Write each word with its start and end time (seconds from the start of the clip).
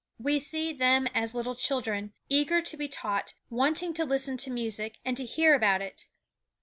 We 0.17 0.39
see 0.39 0.73
them 0.73 1.05
as 1.13 1.35
little 1.35 1.53
children, 1.53 2.13
eager 2.27 2.59
to 2.63 2.75
be 2.75 2.87
taught, 2.87 3.35
wanting 3.51 3.93
to 3.93 4.03
listen 4.03 4.35
to 4.37 4.49
music, 4.49 4.97
and 5.05 5.15
to 5.15 5.25
hear 5.27 5.53
about 5.53 5.83
it. 5.83 6.07